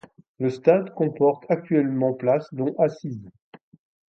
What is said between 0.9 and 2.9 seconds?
comporte actuellement places, dont